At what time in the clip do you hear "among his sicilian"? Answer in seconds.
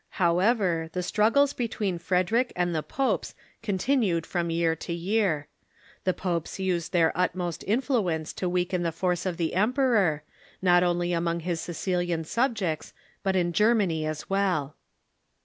11.13-12.23